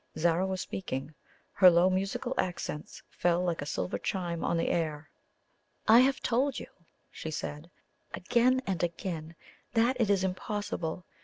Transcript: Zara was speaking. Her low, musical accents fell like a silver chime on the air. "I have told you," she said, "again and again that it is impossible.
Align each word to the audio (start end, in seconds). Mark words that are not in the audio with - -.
Zara 0.17 0.47
was 0.47 0.61
speaking. 0.61 1.13
Her 1.51 1.69
low, 1.69 1.87
musical 1.91 2.33
accents 2.35 3.03
fell 3.07 3.43
like 3.43 3.61
a 3.61 3.67
silver 3.67 3.99
chime 3.99 4.43
on 4.43 4.57
the 4.57 4.69
air. 4.69 5.11
"I 5.87 5.99
have 5.99 6.21
told 6.21 6.57
you," 6.57 6.65
she 7.11 7.29
said, 7.29 7.69
"again 8.11 8.63
and 8.65 8.81
again 8.81 9.35
that 9.75 9.97
it 10.01 10.09
is 10.09 10.23
impossible. 10.23 11.05